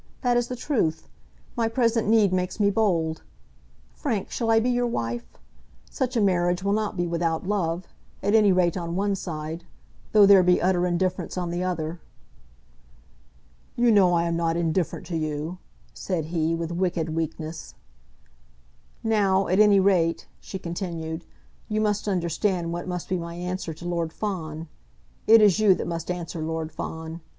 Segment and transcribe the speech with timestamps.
[0.23, 1.07] That is the truth.
[1.55, 3.21] My present need makes me bold.
[3.93, 5.37] Frank, shall I be your wife?
[5.91, 7.85] Such a marriage will not be without love,
[8.23, 9.63] at any rate on one side,
[10.11, 12.01] though there be utter indifference on the other!"
[13.75, 15.59] "You know I am not indifferent to you,"
[15.93, 17.75] said he, with wicked weakness.
[19.03, 21.25] "Now, at any rate," she continued,
[21.69, 24.67] "you must understand what must be my answer to Lord Fawn.
[25.27, 27.21] It is you that must answer Lord Fawn.